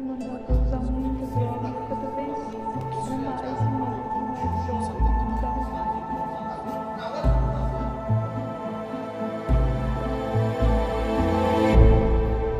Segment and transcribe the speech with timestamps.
[0.00, 1.72] mandava usar muita droga.
[1.88, 4.04] Cada vez mais mais mais droga.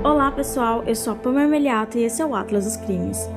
[0.02, 3.28] Olá pessoal, eu sou a Pam Mermeliato e esse é o Atlas dos Crimes.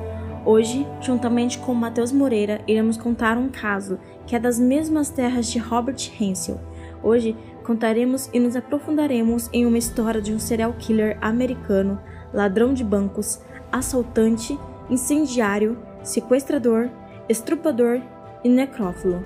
[0.44, 5.58] Hoje, juntamente com Matheus Moreira, iremos contar um caso que é das mesmas terras de
[5.58, 6.60] Robert Hensel.
[7.02, 7.36] Hoje
[7.68, 12.00] contaremos e nos aprofundaremos em uma história de um serial killer americano,
[12.32, 14.58] ladrão de bancos, assaltante,
[14.88, 16.88] incendiário, sequestrador,
[17.28, 18.00] estrupador
[18.42, 19.22] e necrófilo,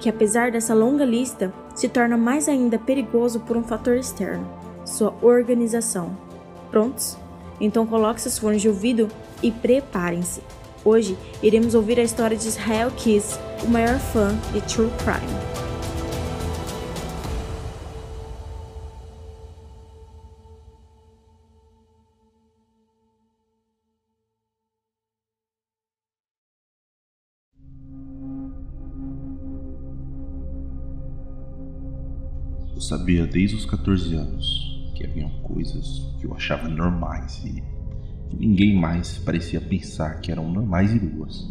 [0.00, 4.44] que apesar dessa longa lista, se torna mais ainda perigoso por um fator externo:
[4.84, 6.10] sua organização.
[6.72, 7.16] Prontos?
[7.60, 9.06] Então coloque seus fones de ouvido
[9.40, 10.42] e preparem-se.
[10.84, 15.65] Hoje iremos ouvir a história de Israel Kiss, o maior fã de True Crime.
[32.86, 37.62] Sabia desde os 14 anos que haviam coisas que eu achava normais e
[38.30, 41.48] que ninguém mais parecia pensar que eram normais e boas.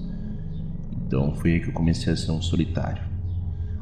[1.05, 3.03] Então foi aí que eu comecei a ser um solitário.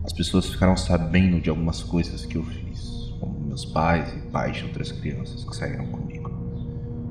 [0.03, 4.57] As pessoas ficaram sabendo de algumas coisas que eu fiz, como meus pais e pais
[4.57, 6.31] de outras crianças que saíram comigo.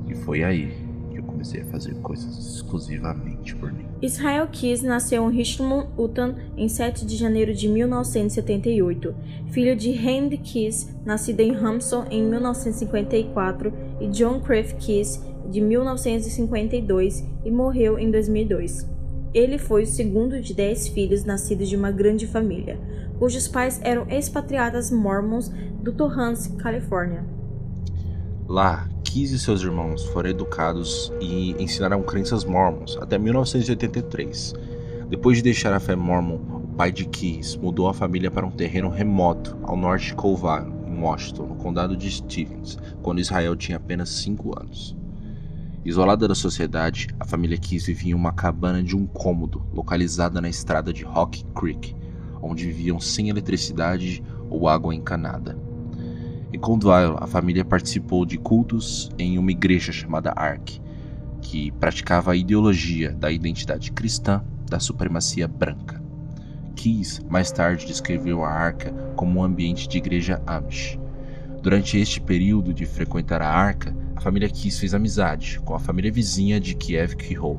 [0.09, 0.82] E foi aí
[1.21, 3.85] comecei a fazer coisas exclusivamente por mim.
[4.01, 9.15] Israel Kiss nasceu em Richmond, Utah, em 7 de janeiro de 1978,
[9.51, 17.25] filho de Randy Kiss, nascido em Hampson em 1954, e John Crave Kiss, de 1952,
[17.45, 18.89] e morreu em 2002.
[19.35, 22.79] Ele foi o segundo de dez filhos nascidos de uma grande família,
[23.19, 25.49] cujos pais eram expatriadas mormons
[25.83, 27.25] do Torrance, Califórnia.
[28.47, 34.55] Lá, Kiss e seus irmãos foram educados e ensinaram crenças mormons até 1983.
[35.11, 38.51] Depois de deixar a fé mormon, o pai de Kiss mudou a família para um
[38.51, 43.77] terreno remoto ao norte de Colville, em Washington, no condado de Stevens, quando Israel tinha
[43.77, 44.97] apenas 5 anos.
[45.85, 50.49] Isolada da sociedade, a família Kiss vivia em uma cabana de um cômodo localizada na
[50.49, 51.95] estrada de Rock Creek,
[52.41, 55.71] onde viviam sem eletricidade ou água encanada.
[56.53, 60.83] Em Condville, a família participou de cultos em uma igreja chamada Ark,
[61.41, 66.03] que praticava a ideologia da identidade cristã da supremacia branca.
[66.77, 70.99] Keys mais tarde descreveu a arca como um ambiente de igreja Amish.
[71.63, 76.13] Durante este período de frequentar a arca, a família Keys fez amizade com a família
[76.13, 77.59] vizinha de Kiev Kihol,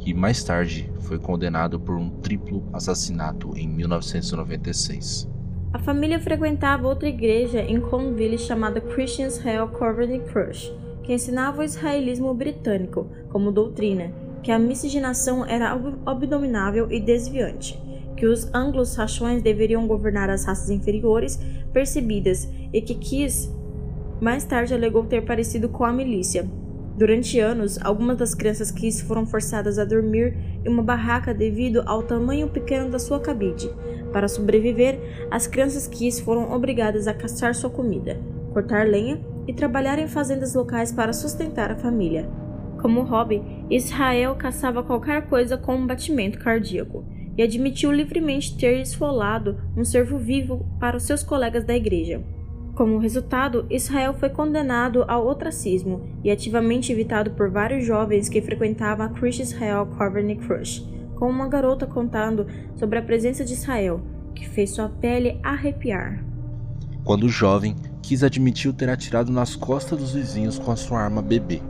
[0.00, 5.33] que mais tarde foi condenado por um triplo assassinato em 1996.
[5.74, 11.64] A família frequentava outra igreja em Conville chamada Christian Israel Covenant Crush, que ensinava o
[11.64, 15.76] israelismo britânico como doutrina, que a miscigenação era
[16.06, 17.76] abominável e desviante,
[18.16, 21.40] que os anglo-saxões deveriam governar as raças inferiores
[21.72, 23.52] percebidas e que Kiss
[24.20, 26.48] mais tarde alegou ter parecido com a milícia,
[26.96, 32.04] Durante anos, algumas das crianças Kiss foram forçadas a dormir em uma barraca devido ao
[32.04, 33.68] tamanho pequeno da sua cabide.
[34.14, 38.20] Para sobreviver, as crianças Kiss foram obrigadas a caçar sua comida,
[38.52, 42.30] cortar lenha e trabalhar em fazendas locais para sustentar a família.
[42.80, 47.04] Como hobby, Israel caçava qualquer coisa com um batimento cardíaco
[47.36, 52.22] e admitiu livremente ter esfolado um servo vivo para os seus colegas da igreja.
[52.76, 59.06] Como resultado, Israel foi condenado ao ostracismo e ativamente evitado por vários jovens que frequentavam
[59.06, 64.00] a Chris Israel Covenant Crush, com uma garota contando sobre a presença de Israel,
[64.34, 66.24] que fez sua pele arrepiar.
[67.04, 71.62] Quando jovem, quis admitiu ter atirado nas costas dos vizinhos com a sua arma bebê,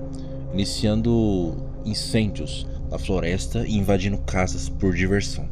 [0.53, 5.49] iniciando incêndios na floresta e invadindo casas por diversão.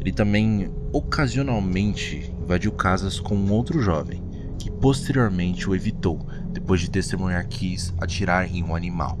[0.00, 4.20] Ele também ocasionalmente invadiu casas com um outro jovem,
[4.58, 6.18] que posteriormente o evitou
[6.52, 9.18] depois de testemunhar Kiss atirar em um animal.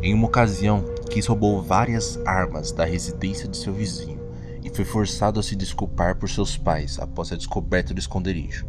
[0.00, 4.20] Em uma ocasião, Kiss roubou várias armas da residência de seu vizinho
[4.62, 8.66] e foi forçado a se desculpar por seus pais após a descoberta do esconderijo.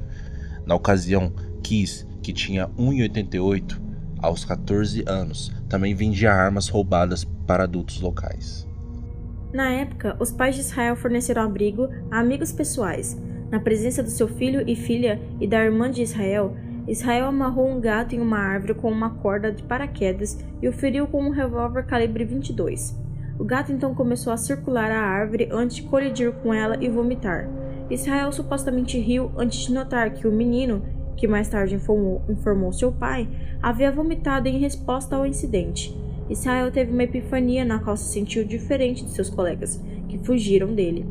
[0.66, 1.32] Na ocasião,
[1.62, 3.80] Kiss, que tinha 1,88
[4.22, 8.68] aos 14 anos, também vendia armas roubadas para adultos locais.
[9.54, 13.18] Na época, os pais de Israel forneceram abrigo a amigos pessoais,
[13.50, 16.56] na presença do seu filho e filha e da irmã de Israel,
[16.90, 21.06] Israel amarrou um gato em uma árvore com uma corda de paraquedas e o feriu
[21.06, 22.98] com um revólver calibre 22.
[23.38, 27.48] O gato então começou a circular a árvore antes de colidir com ela e vomitar.
[27.92, 30.82] Israel supostamente riu antes de notar que o menino,
[31.16, 33.30] que mais tarde informou, informou seu pai,
[33.62, 35.96] havia vomitado em resposta ao incidente.
[36.28, 41.06] Israel teve uma epifania na qual se sentiu diferente de seus colegas, que fugiram dele.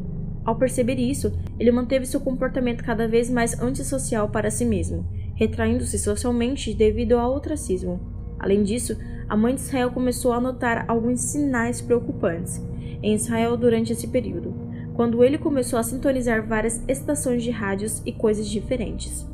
[0.45, 5.07] Ao perceber isso, ele manteve seu comportamento cada vez mais antissocial para si mesmo,
[5.39, 8.01] retraindo-se socialmente devido ao ostracismo.
[8.41, 8.99] Além disso,
[9.29, 12.61] a mãe de Israel começou a notar alguns sinais preocupantes
[13.01, 14.53] em Israel durante esse período,
[14.95, 19.25] quando ele começou a sintonizar várias estações de rádios e coisas diferentes.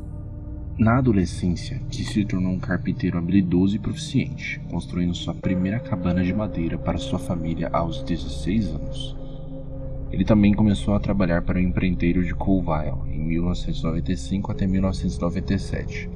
[0.79, 6.35] Na adolescência, Keith se tornou um carpinteiro habilidoso e proficiente, construindo sua primeira cabana de
[6.35, 9.24] madeira para sua família aos 16 anos.
[10.15, 16.09] Ele também começou a trabalhar para o empreiteiro de Colville em 1995 até 1997.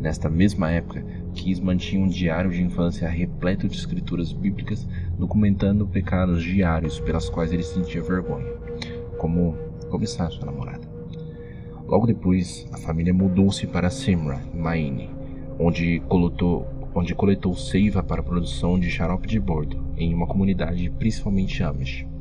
[0.00, 1.04] Nesta mesma época,
[1.34, 4.86] Keys mantinha um diário de infância repleto de escrituras bíblicas
[5.18, 8.52] documentando pecados diários pelas quais ele sentia vergonha,
[9.18, 9.56] como
[9.90, 10.88] começar sua namorada.
[11.88, 15.10] Logo depois, a família mudou-se para Simra, Maine,
[15.58, 20.88] onde coletou, onde coletou seiva para a produção de xarope de bordo em uma comunidade
[20.88, 22.13] principalmente Amish.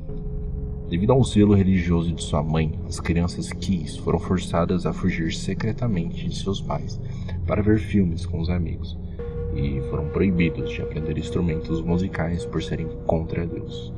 [0.94, 6.30] Devido ao zelo religioso de sua mãe, as crianças Keys foram forçadas a fugir secretamente
[6.30, 7.02] de seus pais
[7.48, 8.96] para ver filmes com os amigos
[9.56, 13.92] e foram proibidos de aprender instrumentos musicais por serem contra Deus.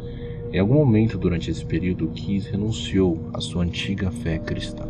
[0.53, 4.87] Em algum momento durante esse período, Keys renunciou à sua antiga fé cristã.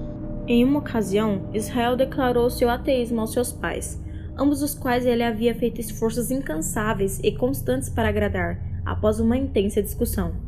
[0.47, 3.99] Em uma ocasião, Israel declarou seu ateísmo aos seus pais,
[4.37, 9.81] ambos os quais ele havia feito esforços incansáveis e constantes para agradar, após uma intensa
[9.81, 10.44] discussão.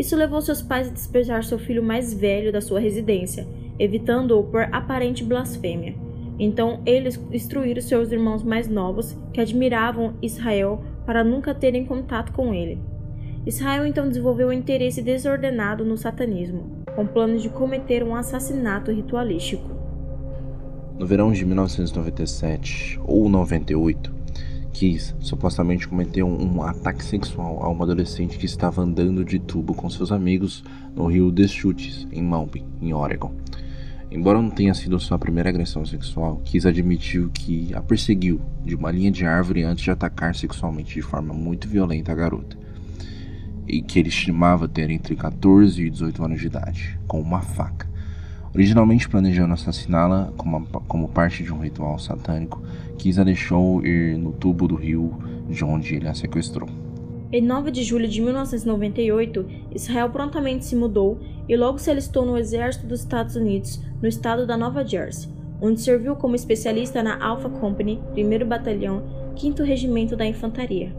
[0.00, 3.46] Isso levou seus pais a despejar seu filho mais velho da sua residência,
[3.78, 5.94] evitando-o por aparente blasfêmia.
[6.38, 12.54] Então eles instruíram seus irmãos mais novos, que admiravam Israel, para nunca terem contato com
[12.54, 12.78] ele.
[13.44, 19.68] Israel então desenvolveu um interesse desordenado no satanismo, com planos de cometer um assassinato ritualístico.
[20.98, 24.10] No verão de 1997 ou 98,
[24.72, 29.90] Keys supostamente cometeu um ataque sexual a uma adolescente que estava andando de tubo com
[29.90, 30.64] seus amigos
[30.94, 33.32] no rio Deschutes, em Malby, em Oregon.
[34.10, 38.90] Embora não tenha sido sua primeira agressão sexual, Keys admitiu que a perseguiu de uma
[38.90, 42.56] linha de árvore antes de atacar sexualmente de forma muito violenta a garota
[43.68, 47.89] e que ele estimava ter entre 14 e 18 anos de idade, com uma faca.
[48.52, 52.60] Originalmente planejando assassiná-la como, como, parte de um ritual satânico,
[52.98, 55.16] Kisa deixou ir no tubo do rio
[55.48, 56.68] de onde ele a sequestrou.
[57.32, 62.36] Em 9 de julho de 1998, Israel prontamente se mudou e logo se alistou no
[62.36, 65.30] exército dos Estados Unidos, no estado da Nova Jersey,
[65.60, 69.04] onde serviu como especialista na Alpha Company, 1 Batalhão,
[69.36, 70.92] 5 Regimento da Infantaria.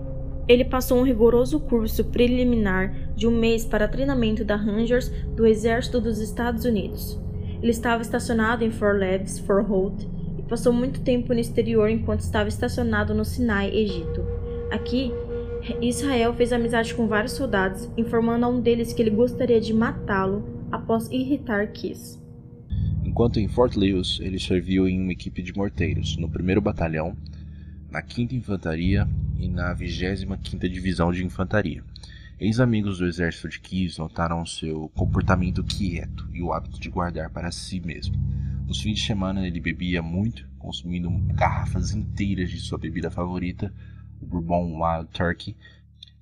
[0.48, 6.00] Ele passou um rigoroso curso preliminar de um mês para treinamento da Rangers do Exército
[6.00, 7.20] dos Estados Unidos.
[7.62, 10.04] Ele estava estacionado em Fort Leves, Fort Holt,
[10.38, 14.26] e passou muito tempo no exterior enquanto estava estacionado no Sinai, Egito.
[14.72, 15.12] Aqui,
[15.82, 20.44] Israel fez amizade com vários soldados, informando a um deles que ele gostaria de matá-lo
[20.72, 22.20] após irritar Kiss.
[23.04, 27.16] Enquanto em Fort Lewis, ele serviu em uma equipe de morteiros no 1 Batalhão,
[27.92, 29.08] na 5 Infantaria
[29.38, 31.84] e na 25ª Divisão de Infantaria.
[32.42, 37.52] Ex-amigos do exército de Kiev notaram seu comportamento quieto e o hábito de guardar para
[37.52, 38.16] si mesmo.
[38.66, 43.72] Nos fins de semana ele bebia muito, consumindo garrafas inteiras de sua bebida favorita,
[44.20, 45.56] o Bourbon Wild Turkey.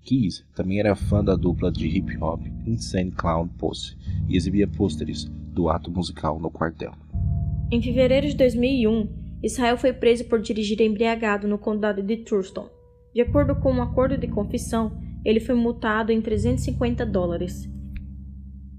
[0.01, 3.95] Keys também era fã da dupla de hip hop Insane Clown Posse
[4.27, 6.91] e exibia pôsteres do ato musical no quartel.
[7.71, 9.07] Em fevereiro de 2001,
[9.41, 12.69] Israel foi preso por dirigir embriagado no condado de Thurston.
[13.15, 14.91] De acordo com um acordo de confissão,
[15.23, 17.69] ele foi multado em 350 dólares.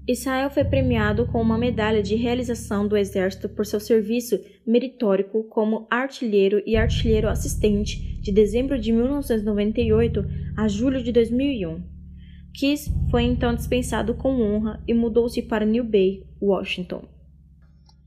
[0.07, 5.87] Israel foi premiado com uma medalha de realização do Exército por seu serviço meritórico como
[5.89, 10.25] artilheiro e artilheiro assistente de dezembro de 1998
[10.57, 11.81] a julho de 2001.
[12.53, 17.03] Kiss foi então dispensado com honra e mudou-se para New Bay, Washington.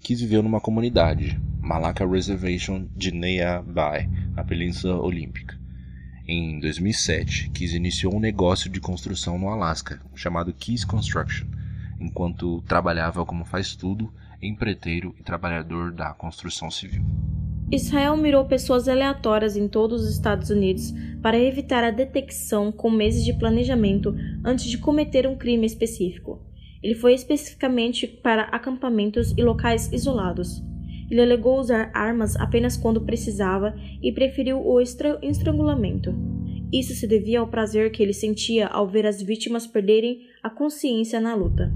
[0.00, 5.63] Kiss viveu numa comunidade, Malacca Reservation de Nea Bay, na Península Olímpica.
[6.26, 11.47] Em 2007, Keys iniciou um negócio de construção no Alasca, chamado Keys Construction,
[12.00, 17.04] enquanto trabalhava como faz-tudo, empreiteiro e trabalhador da construção civil.
[17.71, 23.23] Israel mirou pessoas aleatórias em todos os Estados Unidos para evitar a detecção com meses
[23.23, 26.40] de planejamento antes de cometer um crime específico.
[26.83, 30.62] Ele foi especificamente para acampamentos e locais isolados.
[31.11, 36.14] Ele alegou usar armas apenas quando precisava e preferiu o estrangulamento.
[36.73, 41.20] Isso se devia ao prazer que ele sentia ao ver as vítimas perderem a consciência
[41.20, 41.73] na luta.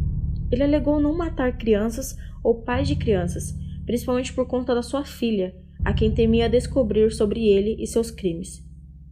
[0.50, 3.54] Ele alegou não matar crianças ou pais de crianças,
[3.85, 5.54] principalmente por conta da sua filha,
[5.85, 8.66] a quem temia descobrir sobre ele e seus crimes.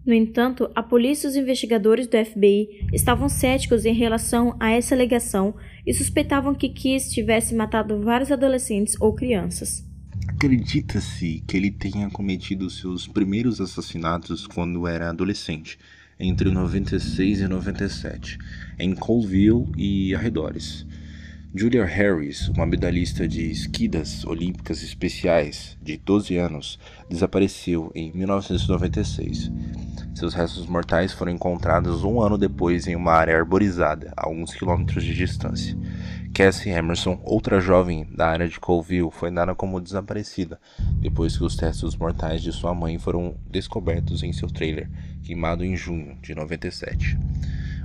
[0.04, 4.94] No entanto, a polícia e os investigadores do FBI estavam céticos em relação a essa
[4.94, 5.54] alegação
[5.84, 9.84] e suspeitavam que Kiss tivesse matado vários adolescentes ou crianças.
[10.28, 15.78] Acredita-se que ele tenha cometido seus primeiros assassinatos quando era adolescente,
[16.18, 18.38] entre 96 e 97,
[18.78, 20.86] em Colville e arredores.
[21.54, 26.78] Julia Harris, uma medalhista de esquidas olímpicas especiais de 12 anos,
[27.08, 29.50] desapareceu em 1996.
[30.14, 35.02] Seus restos mortais foram encontrados um ano depois em uma área arborizada, a alguns quilômetros
[35.02, 35.74] de distância.
[36.36, 40.60] Cassie Emerson, outra jovem da área de Colville, foi dada como desaparecida
[41.00, 44.86] depois que os restos mortais de sua mãe foram descobertos em seu trailer,
[45.22, 47.18] queimado em junho de 97.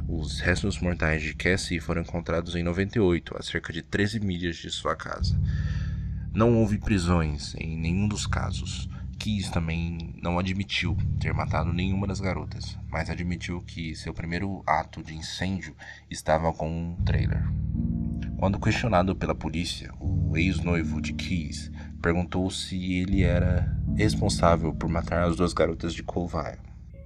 [0.05, 4.69] Os restos mortais de Cassie foram encontrados em 98, a cerca de 13 milhas de
[4.69, 5.39] sua casa.
[6.33, 8.89] Não houve prisões em nenhum dos casos.
[9.17, 15.01] Keys também não admitiu ter matado nenhuma das garotas, mas admitiu que seu primeiro ato
[15.01, 15.73] de incêndio
[16.09, 17.47] estava com um trailer.
[18.41, 21.71] Quando questionado pela polícia, o ex-noivo de Keys
[22.01, 26.57] perguntou se ele era responsável por matar as duas garotas de Colville.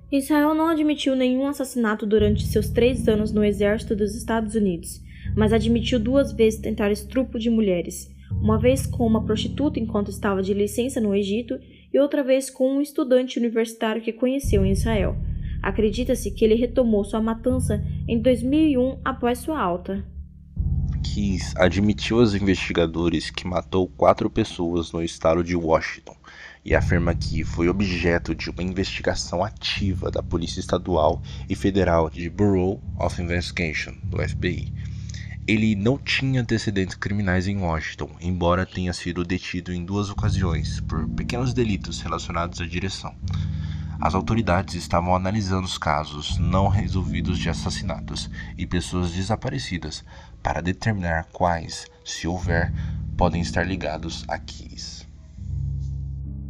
[0.09, 5.03] Israel não admitiu nenhum assassinato durante seus três anos no exército dos Estados Unidos,
[5.35, 10.41] mas admitiu duas vezes tentar estupro de mulheres, uma vez com uma prostituta enquanto estava
[10.41, 11.59] de licença no Egito
[11.93, 15.17] e outra vez com um estudante universitário que conheceu em Israel.
[15.61, 20.14] Acredita-se que ele retomou sua matança em 2001 após sua alta.
[21.05, 26.17] Keys admitiu aos investigadores que matou quatro pessoas no estado de Washington
[26.65, 32.27] e afirma que foi objeto de uma investigação ativa da Polícia Estadual e Federal de
[32.27, 34.73] Bureau of Investigation, do FBI.
[35.47, 41.07] Ele não tinha antecedentes criminais em Washington, embora tenha sido detido em duas ocasiões por
[41.09, 43.15] pequenos delitos relacionados à direção.
[43.99, 50.03] As autoridades estavam analisando os casos não resolvidos de assassinatos e pessoas desaparecidas
[50.43, 52.73] para determinar quais, se houver,
[53.17, 55.07] podem estar ligados a Keys.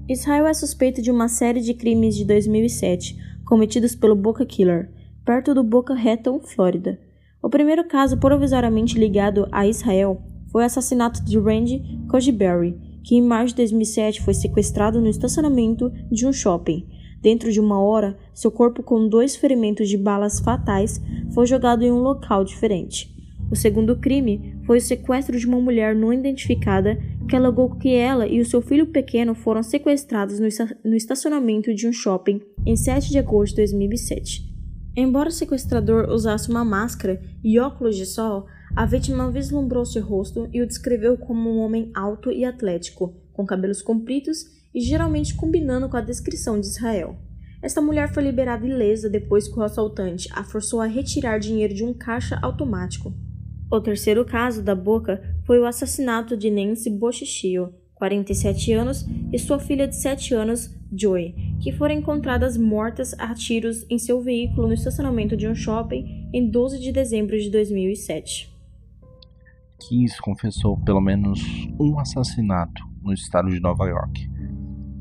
[0.08, 4.92] Israel é suspeito de uma série de crimes de 2007 cometidos pelo Boca Killer,
[5.24, 7.00] perto do Boca Raton, Flórida.
[7.42, 10.22] O primeiro caso provisoriamente ligado a Israel
[10.52, 15.92] foi o assassinato de Randy Kojiberry, que em março de 2007 foi sequestrado no estacionamento
[16.12, 16.88] de um shopping.
[17.26, 21.02] Dentro de uma hora, seu corpo com dois ferimentos de balas fatais
[21.34, 23.12] foi jogado em um local diferente.
[23.50, 26.96] O segundo crime foi o sequestro de uma mulher não identificada
[27.28, 31.92] que alegou que ela e o seu filho pequeno foram sequestrados no estacionamento de um
[31.92, 34.44] shopping em 7 de agosto de 2007.
[34.96, 40.48] Embora o sequestrador usasse uma máscara e óculos de sol, a vítima vislumbrou seu rosto
[40.54, 45.88] e o descreveu como um homem alto e atlético, com cabelos compridos e geralmente combinando
[45.88, 47.16] com a descrição de Israel.
[47.62, 51.86] Esta mulher foi liberada ilesa depois que o assaltante a forçou a retirar dinheiro de
[51.86, 53.14] um caixa automático.
[53.72, 59.58] O terceiro caso da Boca foi o assassinato de Nancy Bochichio, 47 anos, e sua
[59.58, 64.74] filha de 7 anos, Joy, que foram encontradas mortas a tiros em seu veículo no
[64.74, 68.54] estacionamento de um shopping em 12 de dezembro de 2007.
[69.80, 71.40] Keys confessou pelo menos
[71.80, 74.35] um assassinato no estado de Nova York.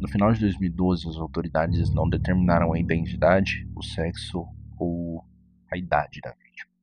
[0.01, 4.47] No final de 2012, as autoridades não determinaram a identidade, o sexo
[4.79, 5.25] ou
[5.71, 6.75] a idade da vítima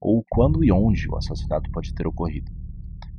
[0.00, 2.52] ou quando e onde o assassinato pode ter ocorrido,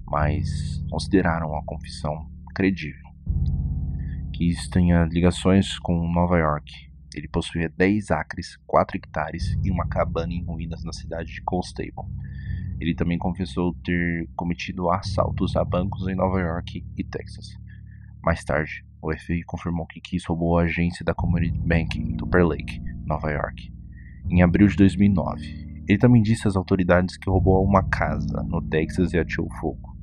[0.06, 3.06] mas consideraram a confissão credível.
[4.34, 6.72] Que isso tenha ligações com Nova York.
[7.14, 12.08] Ele possuía 10 acres, 4 hectares e uma cabana em ruínas na cidade de Constable.
[12.80, 17.58] Ele também confessou ter cometido assaltos a bancos em Nova York e Texas.
[18.24, 22.46] Mais tarde, o FBI confirmou que Kiss roubou a agência da Community Bank em Tupper
[22.46, 23.72] Lake, Nova York,
[24.30, 29.14] em abril de 2009 ele também disse às autoridades que roubou uma casa no Texas
[29.14, 29.96] e atirou fogo.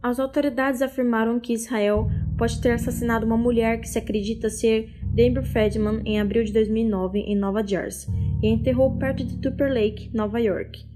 [0.00, 5.44] As autoridades afirmaram que Israel pode ter assassinado uma mulher que se acredita ser Denver
[5.44, 10.40] Fredman em abril de 2009 em Nova Jersey e enterrou perto de Tupper Lake, Nova
[10.40, 10.86] York.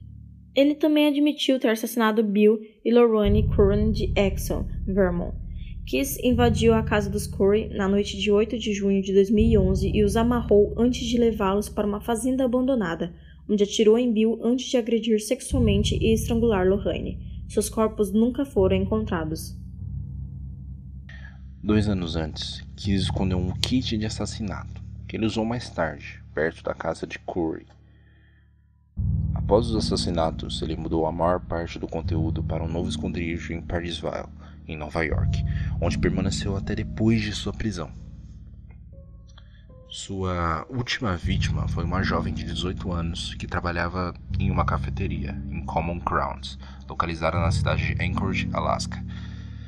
[0.55, 5.42] Ele também admitiu ter assassinado Bill e Lorraine Curran de Exxon, Vermont.
[5.85, 10.05] Kiss invadiu a casa dos Corey na noite de 8 de junho de 2011 e
[10.05, 13.12] os amarrou antes de levá-los para uma fazenda abandonada,
[13.49, 17.19] onde atirou em Bill antes de agredir sexualmente e estrangular Lorraine.
[17.49, 19.57] Seus corpos nunca foram encontrados.
[21.62, 26.62] Dois anos antes, quis esconder um kit de assassinato, que ele usou mais tarde, perto
[26.62, 27.67] da casa de Curry.
[29.35, 33.61] Após os assassinatos, ele mudou a maior parte do conteúdo para um novo esconderijo em
[33.61, 34.29] Parisville,
[34.66, 35.45] em Nova York,
[35.81, 37.90] onde permaneceu até depois de sua prisão.
[39.88, 45.62] Sua última vítima foi uma jovem de 18 anos que trabalhava em uma cafeteria em
[45.66, 49.04] Common Grounds, localizada na cidade de Anchorage, Alaska,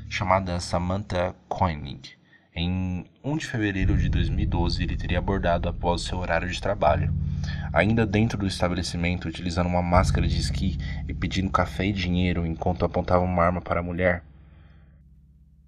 [0.08, 2.16] chamada Samantha Koenig.
[2.56, 7.12] Em 1 de fevereiro de 2012, ele teria abordado após seu horário de trabalho.
[7.72, 12.84] Ainda dentro do estabelecimento, utilizando uma máscara de esqui e pedindo café e dinheiro enquanto
[12.84, 14.24] apontava uma arma para a mulher,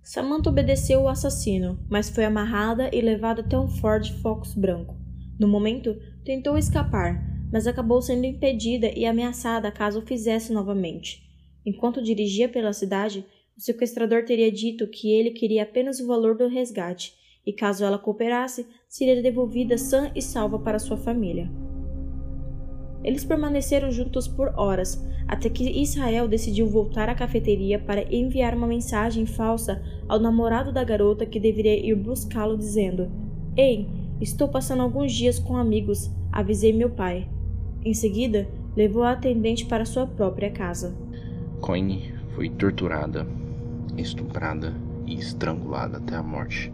[0.07, 4.97] Samantha obedeceu o assassino, mas foi amarrada e levada até um Ford Focus branco.
[5.37, 7.21] No momento, tentou escapar,
[7.53, 11.29] mas acabou sendo impedida e ameaçada caso o fizesse novamente.
[11.67, 13.27] Enquanto dirigia pela cidade,
[13.59, 17.13] o sequestrador teria dito que ele queria apenas o valor do resgate
[17.45, 21.51] e, caso ela cooperasse, seria devolvida sã e salva para sua família.
[23.07, 28.67] Eles permaneceram juntos por horas, até que Israel decidiu voltar à cafeteria para enviar uma
[28.67, 33.09] mensagem falsa ao namorado da garota que deveria ir buscá-lo, dizendo:
[33.57, 33.87] Ei,
[34.21, 37.29] estou passando alguns dias com amigos, avisei meu pai.
[37.85, 40.93] Em seguida, levou a atendente para sua própria casa.
[41.61, 43.25] Coine foi torturada,
[43.97, 44.75] estuprada
[45.07, 46.73] e estrangulada até a morte.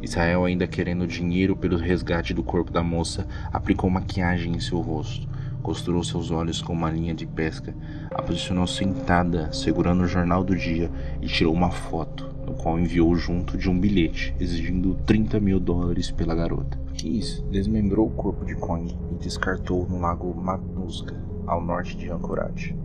[0.00, 5.31] Israel, ainda querendo dinheiro pelo resgate do corpo da moça, aplicou maquiagem em seu rosto
[5.62, 7.74] costurou seus olhos com uma linha de pesca,
[8.10, 10.90] a posicionou sentada, segurando o jornal do dia
[11.20, 16.10] e tirou uma foto, no qual enviou junto de um bilhete, exigindo 30 mil dólares
[16.10, 16.78] pela garota.
[16.94, 21.14] Keys desmembrou o corpo de Coin e descartou no lago Matanuska,
[21.46, 22.76] ao norte de Anchorage.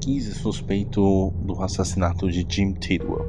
[0.00, 3.26] Keys é suspeito do assassinato de Jim Tidwell,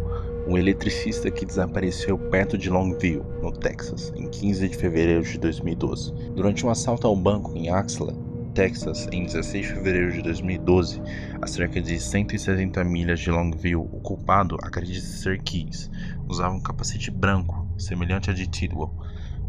[0.48, 6.14] um eletricista que desapareceu perto de Longview, no Texas, em 15 de fevereiro de 2012.
[6.36, 8.16] Durante um assalto ao banco em Axla,
[8.54, 11.02] Texas, em 16 de fevereiro de 2012,
[11.42, 15.90] a cerca de 170 milhas de Longview, o culpado, acredita ser Keys,
[16.28, 18.94] usava um capacete branco, semelhante a de Tidwell.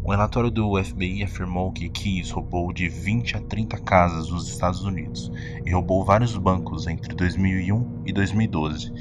[0.05, 4.83] Um relatório do FBI afirmou que Keys roubou de 20 a 30 casas nos Estados
[4.83, 5.31] Unidos
[5.65, 8.93] e roubou vários bancos entre 2001 e 2012.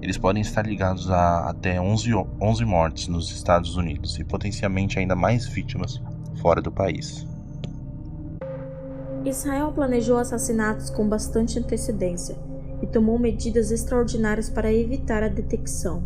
[0.00, 5.14] Eles podem estar ligados a até 11, 11 mortes nos Estados Unidos e potencialmente ainda
[5.14, 6.00] mais vítimas
[6.40, 7.26] fora do país.
[9.24, 12.36] Israel planejou assassinatos com bastante antecedência
[12.80, 16.02] e tomou medidas extraordinárias para evitar a detecção.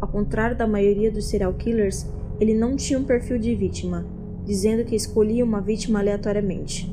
[0.00, 2.06] Ao contrário da maioria dos serial killers,
[2.40, 4.04] ele não tinha um perfil de vítima,
[4.44, 6.92] dizendo que escolhia uma vítima aleatoriamente.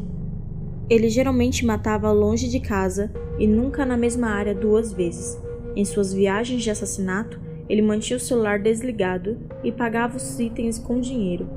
[0.88, 5.42] Ele geralmente matava longe de casa e nunca na mesma área duas vezes.
[5.76, 11.00] Em suas viagens de assassinato, ele mantinha o celular desligado e pagava os itens com
[11.00, 11.50] dinheiro.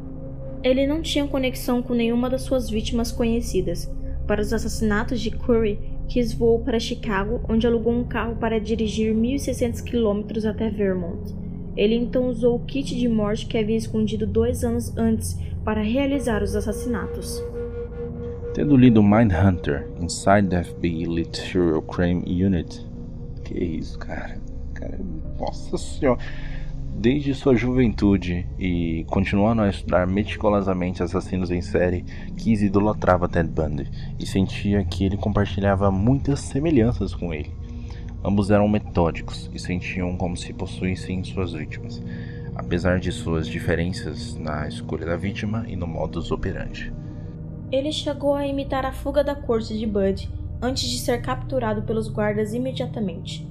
[0.62, 3.90] Ele não tinha conexão com nenhuma das suas vítimas conhecidas,
[4.26, 9.14] para os assassinatos de Curry, Kiss voou para Chicago, onde alugou um carro para dirigir
[9.14, 11.34] 1.600 quilômetros até Vermont.
[11.76, 16.42] Ele então usou o kit de morte que havia escondido dois anos antes para realizar
[16.42, 17.42] os assassinatos.
[18.54, 22.86] Tendo lido Mindhunter Inside the FBI Elite Serial Crime Unit,
[23.44, 24.40] que isso, cara?
[24.74, 24.98] Cara,
[25.38, 26.18] nossa senhora
[26.98, 32.04] desde sua juventude e continuando a estudar meticulosamente assassinos em série,
[32.36, 37.50] Kiss idolatrava Ted Bundy e sentia que ele compartilhava muitas semelhanças com ele.
[38.24, 42.02] Ambos eram metódicos e sentiam como se possuíssem suas vítimas,
[42.54, 46.92] apesar de suas diferenças na escolha da vítima e no modus operandi.
[47.70, 50.30] Ele chegou a imitar a fuga da corte de Bud
[50.62, 53.46] antes de ser capturado pelos guardas imediatamente.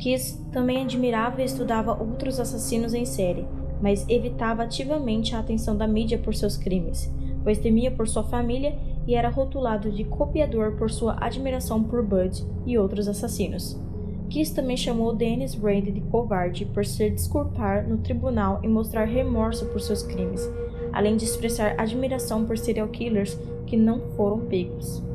[0.00, 3.44] Kiss também admirava e estudava outros assassinos em série,
[3.82, 7.12] mas evitava ativamente a atenção da mídia por seus crimes,
[7.44, 12.42] pois temia por sua família e era rotulado de copiador por sua admiração por Bud
[12.66, 13.78] e outros assassinos.
[14.30, 19.66] Kiss também chamou Dennis Rand de covarde por se desculpar no tribunal e mostrar remorso
[19.66, 20.48] por seus crimes,
[20.92, 25.09] além de expressar admiração por serial killers que não foram pegos.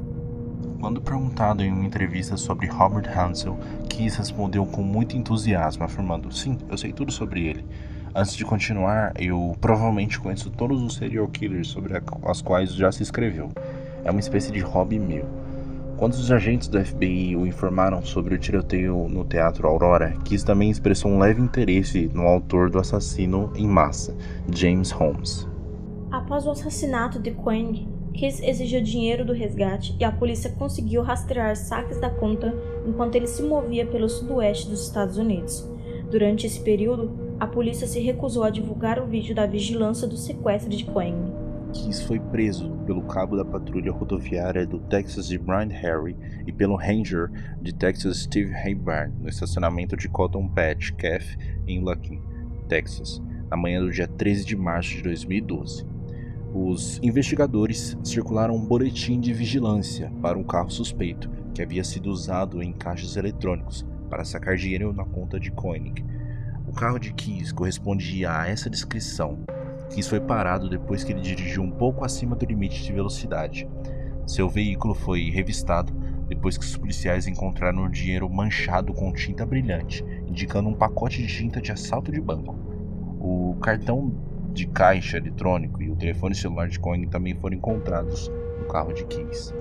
[0.85, 3.57] Quando perguntado em uma entrevista sobre Robert Hansel,
[3.89, 7.65] Kiss respondeu com muito entusiasmo, afirmando: Sim, eu sei tudo sobre ele.
[8.13, 11.93] Antes de continuar, eu provavelmente conheço todos os serial killers sobre
[12.23, 13.49] as quais já se escreveu.
[14.03, 15.25] É uma espécie de hobby meu.
[15.97, 20.69] Quando os agentes do FBI o informaram sobre o tiroteio no Teatro Aurora, Kiss também
[20.69, 24.15] expressou um leve interesse no autor do assassino em massa,
[24.53, 25.47] James Holmes.
[26.11, 31.53] Após o assassinato de Quang, Kiss exigiu dinheiro do resgate e a polícia conseguiu rastrear
[31.55, 32.53] saques da conta
[32.87, 35.69] enquanto ele se movia pelo sudoeste dos Estados Unidos.
[36.09, 40.69] Durante esse período, a polícia se recusou a divulgar o vídeo da vigilância do sequestro
[40.69, 41.33] de Quang.
[41.73, 46.15] Keys foi preso pelo cabo da patrulha rodoviária do Texas de Brian Harry
[46.47, 47.29] e pelo ranger
[47.61, 52.21] de Texas Steve Haybarn no estacionamento de Cotton Patch Cafe em Luckin,
[52.69, 55.94] Texas, na manhã do dia 13 de março de 2012.
[56.57, 62.63] Os investigadores circularam um boletim de vigilância para um carro suspeito que havia sido usado
[62.63, 66.05] em caixas eletrônicos para sacar dinheiro na conta de Koenig.
[66.65, 69.39] O carro de Keys correspondia a essa descrição.
[69.89, 73.67] Keys foi parado depois que ele dirigiu um pouco acima do limite de velocidade.
[74.25, 75.91] Seu veículo foi revistado
[76.29, 81.27] depois que os policiais encontraram o dinheiro manchado com tinta brilhante, indicando um pacote de
[81.27, 82.55] tinta de assalto de banco.
[83.19, 84.13] O cartão
[84.55, 89.03] de caixa eletrônico e o telefone celular de Cohen também foram encontrados no carro de
[89.05, 89.53] Keys.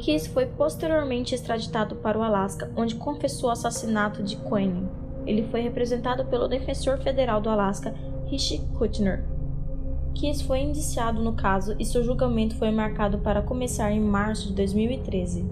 [0.00, 4.88] Keys foi posteriormente extraditado para o Alasca, onde confessou o assassinato de Cohen.
[5.24, 7.94] Ele foi representado pelo defensor federal do Alasca,
[8.26, 9.24] Rishi Kutner.
[10.12, 14.54] Keys foi indiciado no caso e seu julgamento foi marcado para começar em março de
[14.54, 15.46] 2013.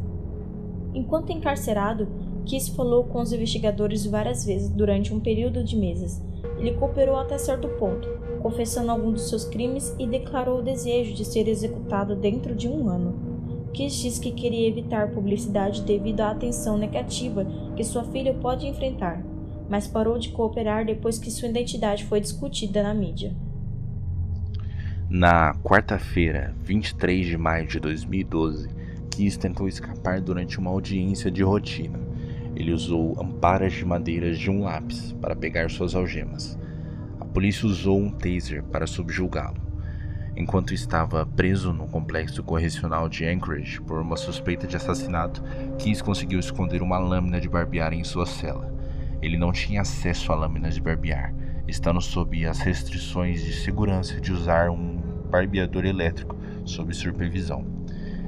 [0.93, 2.09] Enquanto encarcerado,
[2.45, 6.23] Keys falou com os investigadores várias vezes durante um período de meses.
[6.59, 8.09] Ele cooperou até certo ponto,
[8.45, 12.91] confessando alguns dos seus crimes e declarou o desejo de ser executado dentro de um
[12.91, 13.71] ano.
[13.73, 19.25] Kiss disse que queria evitar publicidade devido à atenção negativa que sua filha pode enfrentar,
[19.67, 23.35] mas parou de cooperar depois que sua identidade foi discutida na mídia.
[25.09, 28.69] Na quarta-feira, 23 de maio de 2012,
[29.11, 31.99] Kiss tentou escapar durante uma audiência de rotina.
[32.55, 36.59] Ele usou amparas de madeiras de um lápis para pegar suas algemas
[37.35, 39.61] polícia usou um taser para subjulgá-lo.
[40.37, 45.43] Enquanto estava preso no complexo correcional de Anchorage por uma suspeita de assassinato,
[45.77, 48.73] Keys conseguiu esconder uma lâmina de barbear em sua cela.
[49.21, 51.35] Ele não tinha acesso a lâminas de barbear,
[51.67, 57.67] estando sob as restrições de segurança de usar um barbeador elétrico sob supervisão.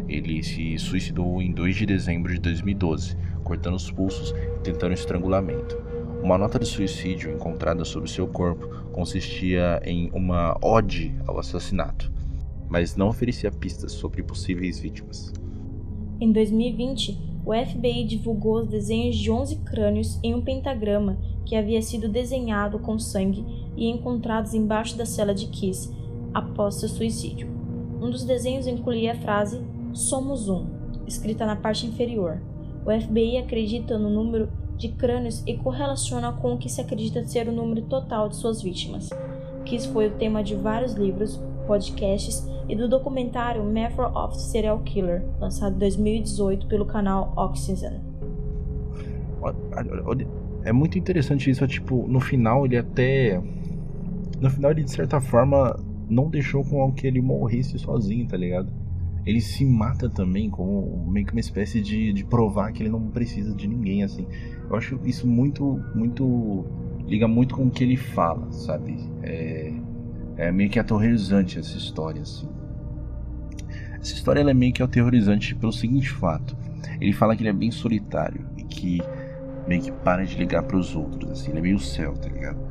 [0.08, 5.85] Ele se suicidou em 2 de dezembro de 2012, cortando os pulsos e tentando estrangulamento.
[6.22, 12.10] Uma nota de suicídio encontrada sobre seu corpo consistia em uma ode ao assassinato,
[12.68, 15.32] mas não oferecia pistas sobre possíveis vítimas.
[16.20, 21.80] Em 2020, o FBI divulgou os desenhos de 11 crânios em um pentagrama que havia
[21.80, 23.44] sido desenhado com sangue
[23.76, 25.94] e encontrados embaixo da cela de Kiss
[26.34, 27.48] após seu suicídio.
[28.00, 30.66] Um dos desenhos incluía a frase Somos um,
[31.06, 32.42] escrita na parte inferior.
[32.84, 37.48] O FBI acredita no número de crânios e correlaciona com o que se acredita ser
[37.48, 39.10] o número total de suas vítimas.
[39.64, 45.24] Kiss foi o tema de vários livros, podcasts e do documentário Method of Serial Killer,
[45.40, 48.00] lançado em 2018 pelo canal Oxygen.
[50.64, 53.40] É muito interessante isso, tipo, no final ele até.
[54.40, 58.68] No final ele de certa forma não deixou com que ele morresse sozinho, tá ligado?
[59.26, 63.10] Ele se mata também como meio que uma espécie de, de provar que ele não
[63.10, 64.26] precisa de ninguém, assim.
[64.70, 66.64] Eu acho isso muito, muito.
[67.06, 68.96] liga muito com o que ele fala, sabe?
[69.24, 69.72] É,
[70.36, 72.48] é meio que aterrorizante essa história, assim.
[74.00, 76.56] Essa história é meio que aterrorizante pelo seguinte fato:
[77.00, 79.00] ele fala que ele é bem solitário e que
[79.66, 81.50] meio que para de ligar para os outros, assim.
[81.50, 82.65] Ele é meio céu, tá ligado?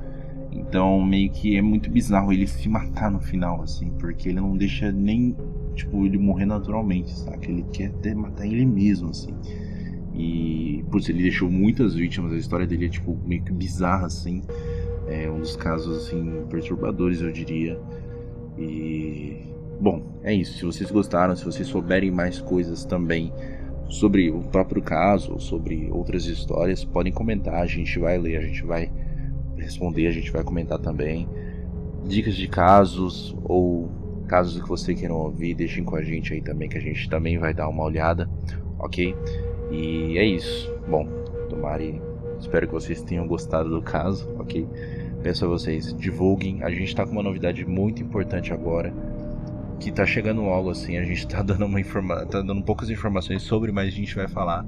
[0.76, 4.58] Então, meio que é muito bizarro ele se matar no final, assim, porque ele não
[4.58, 5.34] deixa nem,
[5.74, 7.48] tipo, ele morrer naturalmente, sabe?
[7.48, 9.34] Ele quer até matar ele mesmo, assim.
[10.14, 14.44] E, putz, ele deixou muitas vítimas, a história dele é, tipo, meio que bizarra, assim.
[15.08, 17.80] É um dos casos, assim, perturbadores, eu diria.
[18.60, 19.38] E.
[19.80, 20.58] Bom, é isso.
[20.58, 23.32] Se vocês gostaram, se vocês souberem mais coisas também
[23.88, 28.66] sobre o próprio caso, sobre outras histórias, podem comentar, a gente vai ler, a gente
[28.66, 28.92] vai
[29.58, 31.28] responder, a gente vai comentar também.
[32.06, 33.90] Dicas de casos ou
[34.28, 37.38] casos que você queiram ouvir, deixem com a gente aí também, que a gente também
[37.38, 38.30] vai dar uma olhada,
[38.80, 39.16] ok?
[39.72, 40.74] E é isso.
[40.88, 41.06] Bom,
[41.50, 42.02] tomare.
[42.40, 44.68] Espero que vocês tenham gostado do caso, ok?
[45.24, 46.64] Peço a vocês, divulguem.
[46.64, 48.94] A gente tá com uma novidade muito importante agora.
[49.80, 50.98] Que tá chegando logo assim.
[50.98, 54.28] A gente tá dando uma informa tá dando poucas informações sobre, mas a gente vai
[54.28, 54.66] falar.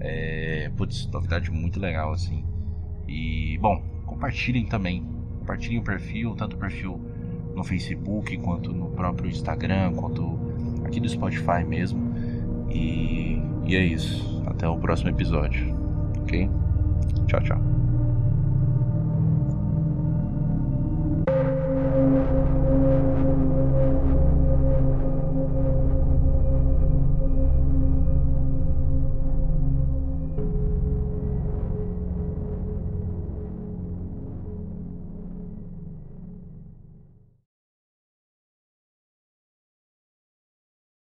[0.00, 0.70] É.
[0.76, 2.44] Putz, novidade muito legal, assim.
[3.08, 3.82] E, bom,
[4.16, 5.04] compartilhem também.
[5.40, 7.00] Compartilhem o perfil, tanto o perfil
[7.54, 10.38] no Facebook, quanto no próprio Instagram, quanto
[10.84, 12.14] aqui do Spotify mesmo.
[12.70, 14.42] E, e é isso.
[14.46, 15.74] Até o próximo episódio.
[16.22, 16.50] Ok?
[17.26, 17.85] Tchau, tchau.